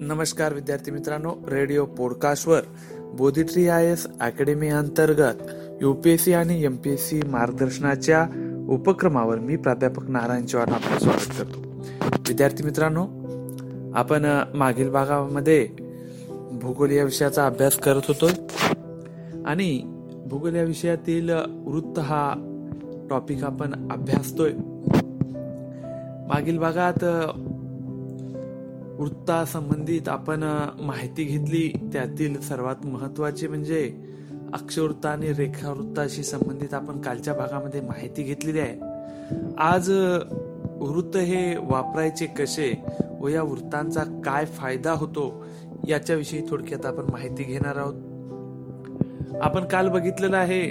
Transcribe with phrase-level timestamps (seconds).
[0.00, 2.60] नमस्कार विद्यार्थी मित्रांनो रेडिओ पॉडकास्टवर
[2.98, 5.34] बोधिट्री आय एस अकॅडमी अंतर्गत
[5.82, 8.26] युपीएससी आणि यम पी एस सी मार्गदर्शनाच्या
[8.68, 11.60] उपक्रमावर मी प्राध्यापक नारायण चव्हाण आपलं स्वागत करतो.
[12.28, 13.06] विद्यार्थी मित्रांनो
[13.94, 15.68] आपण मागील भागामध्ये
[16.62, 18.28] भूगोल या विषयाचा अभ्यास करत होतो
[19.46, 19.82] आणि
[20.26, 21.30] भूगोल या विषयातील
[21.64, 22.34] वृत्त हा
[23.10, 24.52] टॉपिक आपण अभ्यासतोय.
[26.28, 27.04] मागील भागात
[28.98, 30.42] वृत्तासंबंधित आपण
[30.80, 33.94] माहिती घेतली त्यातील सर्वात महत्त्वाचे म्हणजे
[34.52, 38.78] अक्षवृत्त आणि रेखावृत्ताशी संबंधित आपण कालच्या भागामध्ये माहिती घेतलेली आहे.
[39.58, 39.90] आज
[40.80, 42.72] वृत्त हे वापरायचे कसे
[43.20, 45.44] व या वृत्तांचा काय फायदा होतो
[45.88, 47.94] याच्याविषयी थोडक्यात आपण माहिती घेणार आहोत.
[49.42, 50.62] आपण काल बघितलेलं आहे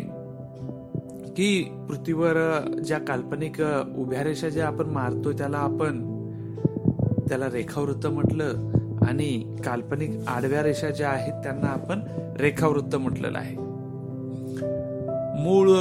[1.33, 3.61] की पृथ्वीवर ज्या काल्पनिक
[3.97, 6.16] उभ्या रेषा ज्या आपण मारतो त्याला आपण
[7.29, 8.53] त्याला रेखावृत्त म्हटलं
[9.07, 12.01] आणि काल्पनिक आडव्या रेषा ज्या आहेत त्यांना आपण
[12.39, 13.55] रेखावृत्त म्हटलेलं आहे.
[15.43, 15.71] मूळ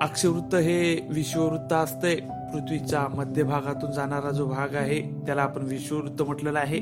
[0.00, 2.14] अक्षवृत्त हे विश्ववृत्त असते.
[2.52, 6.80] पृथ्वीच्या मध्यभागातून जाणारा जो भाग आहे त्याला आपण विश्ववृत्त म्हटलेला आहे.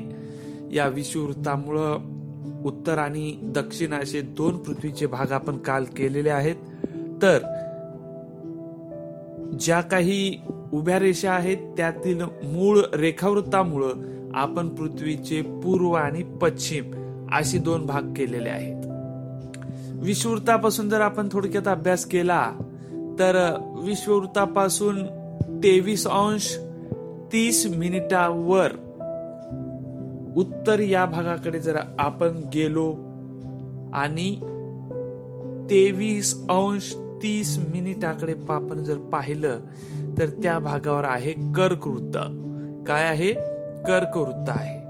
[0.73, 1.99] या विश्ववृत्तामुळं
[2.65, 6.57] उत्तर आणि दक्षिण असे दोन पृथ्वीचे भाग आपण काल केलेले आहेत.
[7.23, 7.39] तर
[9.61, 10.39] ज्या काही
[10.73, 13.93] उभ्या रेषा आहेत त्यातील मूळ रेखावृत्तामुळं
[14.35, 16.85] आपण पृथ्वीचे पूर्व आणि पश्चिम
[17.33, 18.87] असे दोन भाग केलेले आहेत.
[19.95, 22.53] विश्ववृत्तापासून जर आपण थोडक्यात अभ्यास केला
[23.19, 25.07] तर विश्ववृत्तापासून
[25.65, 26.59] तेवीस अंश
[27.33, 28.73] तीस मिनिटावर
[30.37, 32.93] उत्तर या भागाकडे जर आपण गेलो
[33.95, 34.37] आणि
[35.71, 39.59] तेवीस अंश तीस मिनिटाकडे आपण जर पाहिलं
[40.19, 42.17] तर त्या भागावर आहे कर्कवृत्त.
[42.89, 43.33] काय आहे?
[43.83, 44.83] कर्कवृत्त आहे.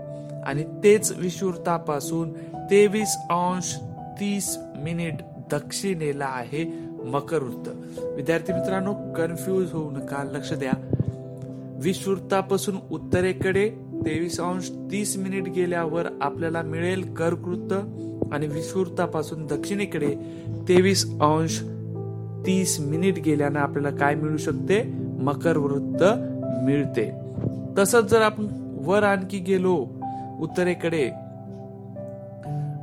[0.42, 2.32] आणि तेच विषुवृत्तापासून
[2.70, 3.76] तेवीस अंश
[4.20, 5.14] तीस मिनिट
[5.50, 6.64] दक्षिणेला आहे
[7.04, 7.68] मकर वृत्त
[8.02, 10.72] विद्यार्थी मित्रांनो कन्फ्यूज होऊ नका लक्ष द्या.
[11.82, 13.70] विषुवृत्तापासून उत्तरेकडे
[14.06, 17.72] तेवीस अंश तीस मिनिट गेल्यावर आपल्याला मिळेल कर्कवृत्त
[18.32, 20.14] आणि विषुवृत्तापासून दक्षिणेकडे
[20.68, 21.62] तेवीस अंश
[22.46, 24.92] तीस मिनिट गेल्यानं आपल्याला काय मिळू शकते?
[25.20, 26.04] मकर वृत्त
[26.64, 27.12] मिळते.
[27.78, 28.46] तसंच जर आपण
[28.84, 29.86] वर आणखी गेलो
[30.40, 31.10] उत्तरेकडे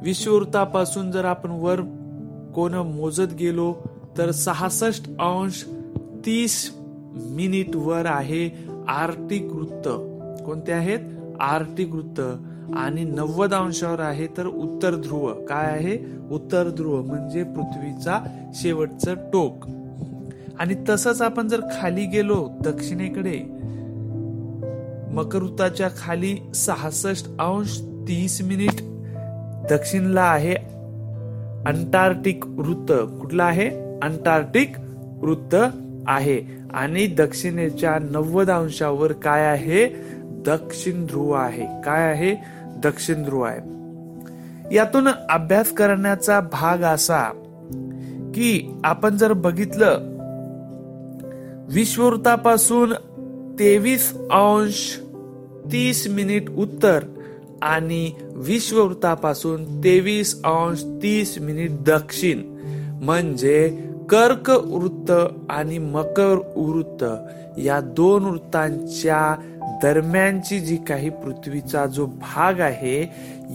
[0.03, 1.81] विश्ववृत्तापासून जर आपण वर
[2.56, 3.75] कोण मोजत गेलो
[4.18, 5.66] तर सहासष्ट अंश
[6.25, 6.75] तीस
[7.16, 9.90] मिनिट वर आहे आर्टिक वृत्त.
[10.46, 11.00] कोणते आहेत?
[11.40, 12.22] आर्टिक वृत्त.
[12.75, 15.46] आणि नव्वद अंशावर आहे तर उत्तर ध्रुव.
[15.46, 15.97] काय आहे?
[16.31, 19.66] उत्तर ध्रुव म्हणजे पृथ्वीचा शेवटचं टोक.
[20.59, 23.40] आणि तसंच आपण जर खाली गेलो दक्षिणेकडे
[25.13, 28.75] मकरुताच्या खाली सहासष्ट अंश तीस मिनिट.
[29.69, 30.56] दक्षिणला आहे
[31.66, 32.91] अंटार्क्टिक वृत्त.
[32.91, 34.00] कुठला आहे?
[34.00, 34.72] अंटार्क्टिक
[35.22, 35.56] वृत्त
[36.07, 36.41] आहे.
[36.74, 40.09] आणि दक्षिणेच्या नव्वद अंशावर काय आहे?
[40.46, 41.66] दक्षिण ध्रुव आहे.
[41.81, 42.59] काय आहे?
[42.84, 43.79] दक्षिण ध्रुव आहे.
[44.75, 47.23] यातून अभ्यास करण्याचा भाग असा
[48.35, 50.19] की आपण जर बघितलं
[51.69, 52.94] विश्ववृत्तापासून
[53.59, 55.00] तेवीस अंश
[55.72, 57.03] तीस मिनिट उत्तर
[57.62, 62.41] आणि विश्ववृत्तापासून तेवीस अंश तीस मिनिट दक्षिण.
[63.01, 65.12] म्हणजे कर्क वृत्त
[65.50, 67.06] आणि मकर वृत्त
[67.59, 69.36] या दोन वृत्तांच्या
[69.84, 73.02] दरम्यानची जी काही पृथ्वीचा जो भाग आहे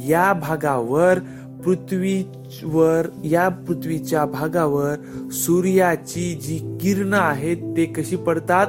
[0.08, 1.18] या भागावर
[1.64, 4.94] पृथ्वीवर या पृथ्वीच्या भागावर
[5.30, 8.66] सूर्याची जी किरण आहेत ते कशी पडतात?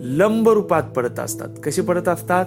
[0.00, 1.48] लंब रूपात पडत असतात.
[1.64, 2.44] कशी पडत असतात?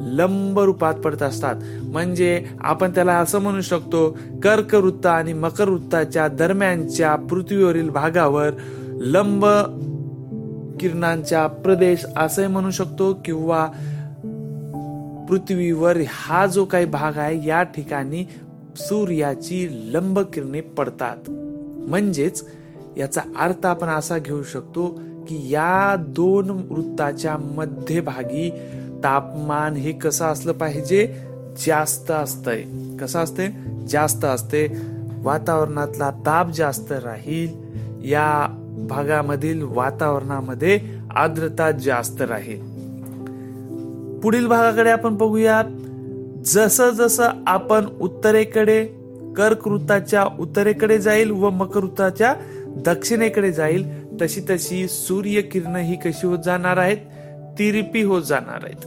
[0.00, 1.54] लंब रूपात पडत असतात.
[1.82, 8.50] म्हणजे आपण त्याला असं म्हणू शकतो कर्क वृत्त आणि मकर वृत्ताच्या दरम्यानच्या पृथ्वीवरील भागावर
[8.88, 9.46] लंब
[10.80, 13.66] किरणांचा प्रदेश असं म्हणू शकतो किंवा
[15.28, 18.24] पृथ्वीवर हा जो काही भाग आहे या ठिकाणी
[18.76, 21.30] सूर्याची लंब किरणे पडतात.
[21.88, 22.44] म्हणजेच
[22.96, 24.86] याचा अर्थ आपण असा घेऊ शकतो
[25.28, 28.50] की या दोन वृत्ताच्या मध्यभागी
[29.04, 31.16] तापमान हे कसं असलं पाहिजे?
[31.66, 32.62] जास्त असतंय.
[33.00, 33.48] कसं असते
[33.88, 34.76] जास्त असते
[35.22, 37.48] वातावरणातला ताप जास्त राहील.
[38.10, 38.56] या
[38.90, 40.80] भागामधील वातावरणामध्ये
[41.16, 42.60] आर्द्रता जास्त राहील.
[44.20, 45.64] पुढील भागाकडे आपण बघूयात.
[46.44, 48.84] जसं जसं आपण उत्तरेकडे
[49.36, 52.34] कर्कवृत्ताच्या उत्तरेकडे जाईल व मकरवृत्ताच्या
[52.66, 56.96] दक्षिणेकडे जाईल तशी तशी सूर्य किरण ही कशी होत जाणार आहेत?
[57.58, 58.86] तिरपी होत जाणार आहेत.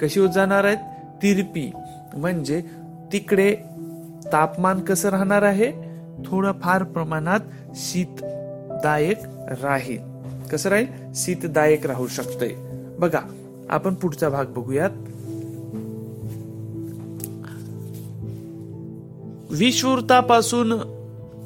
[0.00, 0.76] कशी होत जाणार आहेत?
[1.22, 1.72] तिरपी.
[2.16, 2.62] म्हणजे
[3.12, 3.56] तिकडे
[4.32, 5.72] तापमान कसं राहणार आहे?
[6.26, 7.40] थोडंफार प्रमाणात
[7.74, 9.18] शीतदायक
[9.62, 9.98] राहील.
[10.52, 10.86] कसं राहील?
[11.14, 12.56] शीतदायक राहू शकते
[12.98, 13.20] बघा
[13.70, 14.90] आपण पुढचा भाग बघूयात.
[19.50, 20.72] विषुवृत्तापासून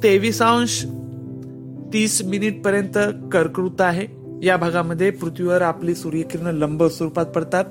[0.02, 0.84] तेवीस अंश
[1.93, 2.98] तीस मिनिट पर्यंत
[3.32, 4.21] कर्कृत आहे.
[4.43, 7.65] या भागामध्ये पृथ्वीवर आपली सूर्यकिरण लंब स्वरूपात पडतात.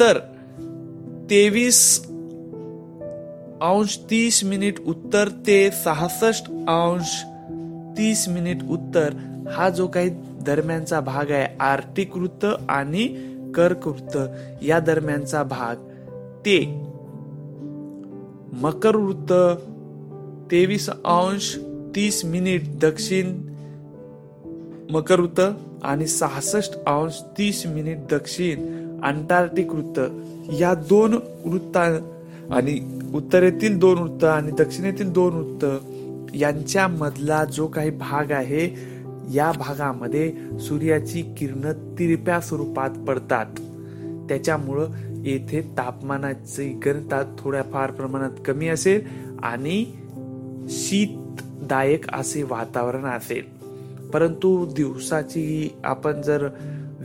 [0.00, 0.18] तर
[1.30, 2.06] तेवीस
[3.62, 7.22] अंश तीस मिनिट उत्तर ते सहासष्ट अंश
[7.98, 9.14] तीस मिनिट उत्तर
[9.50, 10.10] हा जो काही
[10.46, 13.06] दरम्यानचा भाग आहे आर्टिक वृत्त आणि
[13.56, 14.18] कर्क वृत्त
[14.62, 15.74] या दरम्यानचा भाग.
[16.46, 16.58] ते
[18.62, 19.32] मकर वृत्त
[20.50, 21.56] तेवीस अंश
[21.94, 23.36] तीस मिनिट दक्षिण
[24.90, 25.40] मकर वृत्त
[25.82, 28.58] आणि सहासष्ट अंश तीस मिनिट दक्षिण
[29.02, 30.00] अंटार्क्टिक वृत्त.
[30.60, 31.82] या दोन वृत्ता
[32.50, 32.80] आणि
[33.14, 35.66] उत्तरेतील दोन वृत्त आणि दक्षिणेतील दोन वृत्त
[36.36, 38.90] यांच्या मधला जो काही भाग आहे
[39.34, 43.46] या भागामध्ये सूर्याची किरण तिरप्या स्वरूपात पडतात.
[44.28, 44.88] त्याच्यामुळं
[45.24, 49.00] येथे तापमानाची घनता थोड्याफार प्रमाणात कमी असेल
[49.42, 49.84] आणि
[50.68, 53.59] शीतदायक असे वातावरण असेल.
[54.12, 56.48] परंतु दिवसाची आपण जर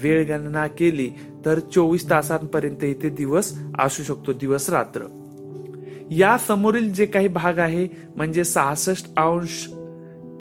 [0.04, 1.10] वेळ गणना केली
[1.46, 5.06] तर चोवीस तासांपर्यंत इथे दिवस असू शकतो दिवस रात्र.
[6.12, 9.66] या समोरील जे काही भाग आहे म्हणजे सहासष्ट अंश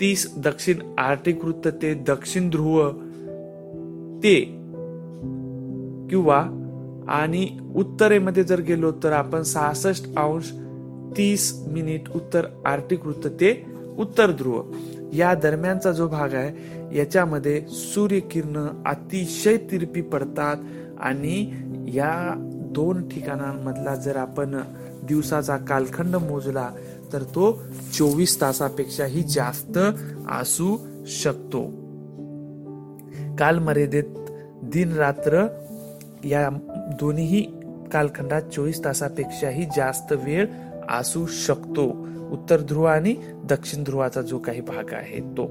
[0.00, 2.90] तीस दक्षिण आर्टिक वृत्त ते दक्षिण ध्रुव
[4.22, 4.40] ते
[6.10, 6.40] किंवा
[7.08, 10.50] आणि उत्तरेमध्ये जर गेलो तर आपण सहासष्ट अंश
[11.16, 13.66] तीस मिनिट उत्तर आर्टिक वृत्त ते
[13.98, 14.62] उत्तर ध्रुव.
[15.14, 20.56] या दरम्यानचा जो भाग आहे याच्यामध्ये सूर्यकिरण अतिशय तिरपी पडतात
[21.00, 21.52] आणि
[21.94, 22.34] या
[22.74, 24.56] दोन ठिकाणांमधला जर आपण
[25.08, 26.70] दिवसाचा कालखंड मोजला
[27.12, 27.62] तर तो
[27.92, 29.78] चोवीस तासापेक्षाही जास्त
[30.30, 30.76] असू
[31.06, 31.62] शकतो.
[33.38, 34.30] कालमर्यादेत
[34.62, 35.46] दिन रात्र
[36.24, 36.48] या
[37.00, 37.42] दोन्ही
[37.92, 40.46] कालखंडात चोवीस तासापेक्षाही जास्त वेळ
[40.88, 42.06] असू शकतो.
[42.34, 43.14] उत्तर ध्रुव आणि
[43.44, 45.46] दक्षिण ध्रुवाचा जो काही भाग आहे तो.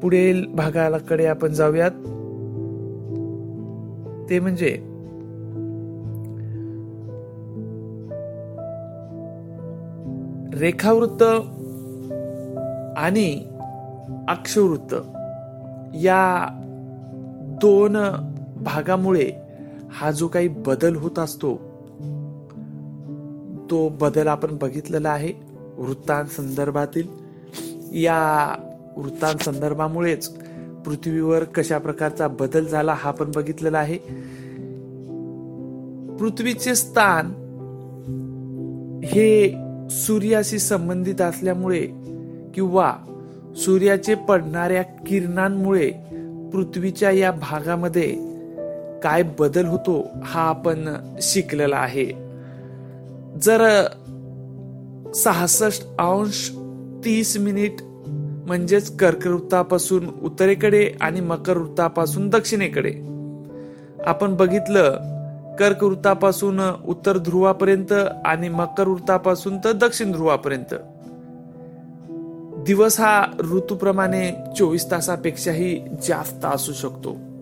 [0.00, 1.90] पुढील भागाकडे आपण जाऊयात.
[4.30, 4.70] ते म्हणजे
[10.58, 11.22] रेखावृत्त
[12.96, 13.44] आणि
[14.28, 14.94] अक्षवृत्त
[15.94, 16.48] या
[17.62, 17.96] दोन
[18.56, 19.30] भागामुळे
[19.94, 21.56] हा जो काही बदल होत असतो
[23.70, 25.32] तो बदल आपण बघितलेला आहे
[25.78, 27.08] वृत्तांसंदर्भातील.
[27.92, 28.54] या
[28.96, 30.28] वृत्तांसंदर्भामुळेच
[30.84, 33.98] पृथ्वीवर कशा प्रकारचा बदल झाला हा पण बघितलेला आहे.
[36.16, 37.26] पृथ्वीचे स्थान
[39.04, 39.54] हे
[39.90, 41.86] सूर्याशी संबंधित असल्यामुळे
[42.54, 42.94] किंवा
[43.56, 45.90] सूर्याचे पडणाऱ्या किरणांमुळे
[46.52, 48.33] पृथ्वीच्या या भागामध्ये
[49.04, 52.06] काय बदल होतो हा आपण शिकलेला आहे.
[53.42, 53.86] जर
[55.14, 56.50] सहासष्ट अंश
[57.04, 57.76] तीस मिनिट
[58.46, 62.92] म्हणजेच कर्कवृत्तापासून उत्तरेकडे आणि मकर वृत्तापासून दक्षिणेकडे.
[64.06, 64.90] आपण बघितलं
[65.56, 67.92] कर्कवृत्तापासून उत्तर ध्रुवापर्यंत
[68.24, 70.74] आणि मकर वृत्तापासून तर दक्षिण ध्रुवापर्यंत.
[72.66, 77.33] दिवस हा ऋतूप्रमाणे चोवीस तासापेक्षाही जास्त असू शकतो.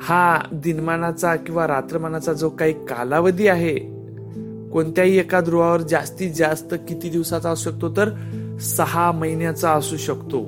[0.00, 3.94] हा दिनमानाचा किंवा रात्रमानाचा जो काही कालावधी आहे
[4.72, 8.10] कोणत्याही एका ध्रुवावर जास्तीत जास्त किती दिवसाचा असू शकतो तर
[8.60, 10.42] सहा महिन्याचा असू शकतो.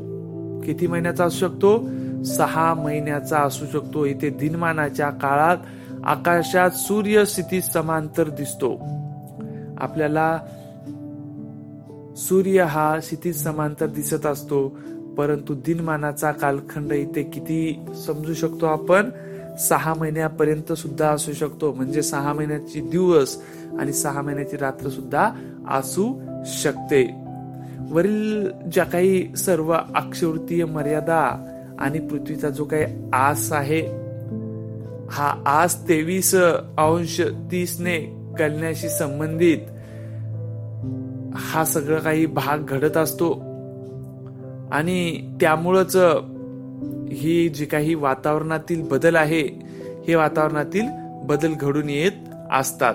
[0.61, 1.88] किती महिन्याचा असू शकतो?
[2.25, 4.05] सहा महिन्याचा असू शकतो.
[4.05, 5.57] इथे दिनमानाच्या काळात
[6.05, 8.81] आकाशात सूर्य स्थिती समांतर दिसतो.
[9.79, 10.38] आपल्याला
[12.17, 14.79] सूर्य हा क्षितिज समांतर दिसत असतो
[15.19, 19.11] परंतु दिनमानाचा कालखंड इथे किती समजू शकतो आपण?
[19.59, 21.73] सहा महिन्यापर्यंत सुद्धा असू शकतो.
[21.73, 23.43] म्हणजे सहा महिन्याची दिवस
[23.81, 25.31] आणि सहा महिन्याची रात्र सुद्धा
[25.71, 26.15] असू
[26.47, 27.27] शकते.
[27.91, 33.81] वरील ज्या काही सर्व अक्षवृत्तीय मर्यादा आणि पृथ्वीचा जो काही आस आहे
[35.11, 36.35] हा आस तेवीस
[36.79, 37.99] अंश तीसने
[38.39, 39.59] कलण्याशी संबंधित
[41.37, 43.33] हा सगळं काही भाग घडत असतो.
[44.73, 45.97] आणि त्यामुळंच
[47.13, 49.43] ही जी काही वातावरणातील बदल आहे
[50.09, 50.85] हे वातावरणातील
[51.25, 52.13] बदल घडून येत
[52.53, 52.95] असतात.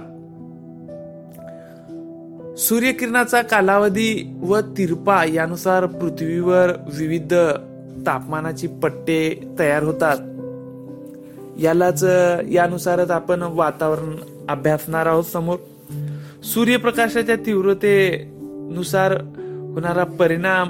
[2.57, 7.33] सूर्यकिरणाचा कालावधी व तिरपा यानुसार पृथ्वीवर विविध
[8.05, 10.17] तापमानाची पट्टे तयार होतात.
[11.59, 12.03] यालाच
[12.51, 14.15] यानुसारच आपण वातावरण
[14.49, 15.57] अभ्यासणार आहोत समोर.
[16.43, 19.11] सूर्यप्रकाशाच्या तीव्रतेनुसार
[19.73, 20.69] होणारा परिणाम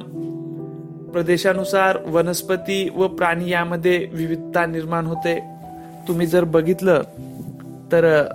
[1.13, 5.39] प्रदेशानुसार वनस्पती व प्राणी यामध्ये विविधता निर्माण होते.
[6.08, 7.01] तुम्ही जर बघितलं
[7.91, 8.25] तर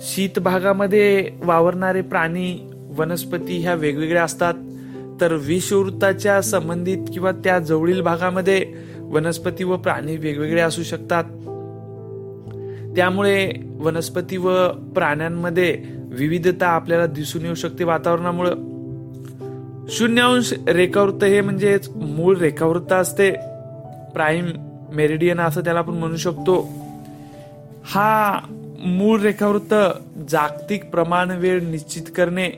[0.00, 4.54] शीत भागामध्ये वावरणारे प्राणी वनस्पती ह्या वेगवेगळ्या असतात.
[5.20, 11.24] तर विषवृत्ताच्या संबंधित किंवा त्या जवळील भागामध्ये वनस्पती व प्राणी वेगवेगळे असू शकतात.
[12.96, 18.71] त्यामुळे वनस्पती व प्राण्यांमध्ये विविधता आपल्याला दिसून येऊ शकते वातावरणामुळं.
[19.88, 23.30] शून्यांश रेखावृत्त हे म्हणजेच मूळ रेखावृत्त असते.
[24.14, 24.46] प्राईम
[24.94, 26.68] मेरिडियन असं त्याला आपण म्हणू शकतो.
[27.84, 28.38] हा
[28.84, 29.74] मूळ रेखावृत्त
[30.28, 32.48] जागतिक प्रमाण वेळ निश्चित करणे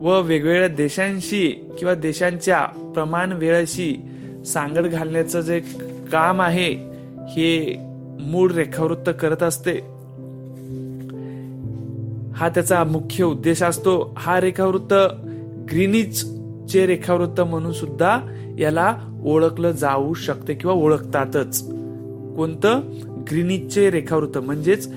[0.00, 4.02] व वेगवेगळ्या देशांशी किंवा देशांच्या प्रमाण वेळाशी
[4.46, 5.60] सांगड घालण्याचं जे
[6.12, 6.72] काम आहे
[7.28, 7.76] हे
[8.20, 9.72] मूळ रेखावृत्त करत असते.
[12.36, 14.14] हा त्याचा मुख्य उद्देश असतो.
[14.18, 14.94] हा रेखावृत्त
[15.70, 16.24] ग्रीनिच
[16.72, 18.20] चे रेखावृत्त म्हणून सुद्धा
[18.58, 21.62] याला ओळखलं जाऊ शकते किंवा ओळखतातच.
[22.36, 22.80] कोणतं?
[23.30, 24.38] ग्रीनिचचे रेखावृत्त.
[24.38, 24.88] म्हणजेच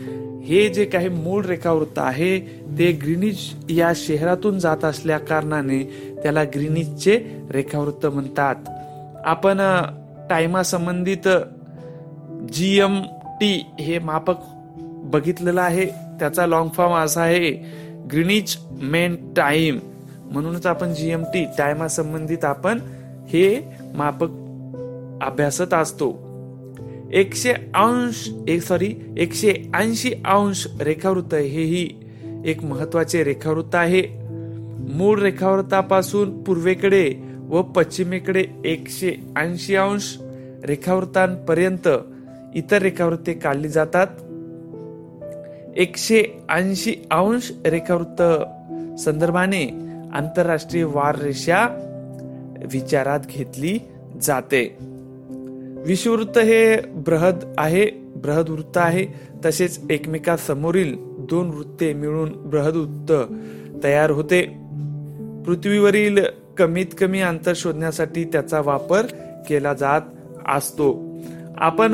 [0.44, 2.40] हे जे काही मूळ रेखावृत्त आहे
[2.80, 3.38] ते ग्रीनिच
[3.70, 5.84] या शहरातून जात असल्या कारणाने
[6.24, 8.56] त्याला ग्रीनिचचे रेखावृत्त म्हणतात.
[9.26, 9.58] आपण
[10.30, 11.28] टायमा संबंधित
[12.54, 14.36] जी एम टी हे मापक
[15.04, 15.86] बघितलेलं आहे.
[16.20, 17.52] त्याचा लॉंग फॉर्म असा आहे.
[18.12, 19.80] Greenwich mean time.
[20.32, 22.80] म्हणूनच आपण जीएमटी टायमा संबंधित आपण
[23.28, 24.28] हे मापक
[25.26, 26.30] अभ्यासत असतो.
[27.14, 31.90] एकशे अंश एक सॉरी एकशे ऐंशी अंश रेखावृत्त हेही
[32.46, 34.04] एक महत्त्वाचे रेखावृत्त आहे.
[34.94, 37.14] मूळ रेखावृत्तापासून पूर्वेकडे
[37.50, 40.18] व पश्चिमेकडे एकशे ऐंशी अंश
[40.64, 41.88] रेखावृत्तांपर्यंत
[42.56, 44.08] इतर रेखावृत्ते काढली जातात.
[45.78, 48.24] एकशे ऐंशी अंश रेखावृत्त
[49.00, 51.68] संदर्भाने आंतरराष्ट्रीय वार रेषा
[52.74, 53.80] विचारात घेतली
[54.22, 54.78] जाते.
[55.86, 57.86] विषुवृत्त हे बृहद आहे
[58.16, 59.06] बृहद वृत्त आहे.
[59.46, 63.14] तसेच एकमेका समोरील दोन वृत्ते मिळून बृहद वृत्त
[63.84, 64.42] तयार होते.
[65.46, 66.20] पृथ्वीवरील
[66.58, 69.02] कमीत कमी अंतर शोधण्यासाठी त्याचा वापर
[69.50, 70.02] केला जात
[70.48, 71.18] असतो.
[71.58, 71.92] आपण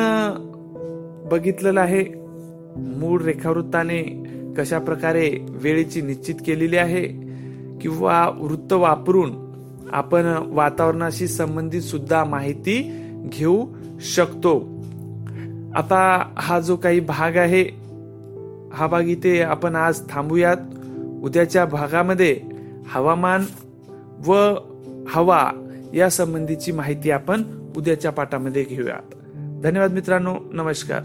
[1.31, 2.05] बघितलेलं आहे
[2.77, 4.23] मूळ रेखावृत्ताने
[4.57, 7.24] कशा प्रकारे वेळेची निश्चित केलेली आहे?
[7.81, 9.45] किंवा वृत्त वापरून
[9.93, 13.01] आपण वातावरणाशी संबंधित सुद्धा माहिती
[13.33, 13.65] घेऊ
[14.01, 14.59] शकतो.
[15.75, 17.85] आता हा जो काही भाग आहे
[18.73, 20.57] हा भाग इथे आपण आज थांबूयात.
[21.23, 22.41] उद्याच्या भागामध्ये
[22.85, 23.45] हवामान
[24.25, 24.55] व
[25.07, 25.51] हवा
[25.93, 27.43] या संबंधीची माहिती आपण
[27.77, 29.15] उद्याच्या पाठामध्ये घेऊयात.
[29.63, 30.35] धन्यवाद मित्रांनो.
[30.51, 31.01] नमस्कार.